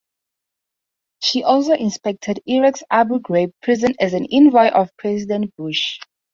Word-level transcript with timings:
She 1.21 1.43
also 1.43 1.73
inspected 1.73 2.39
Iraq's 2.47 2.81
Abu 2.89 3.19
Ghraib 3.19 3.53
prison 3.61 3.93
as 3.99 4.15
an 4.15 4.25
envoy 4.31 4.69
of 4.69 4.89
President 4.97 5.53
Bush. 5.57 5.99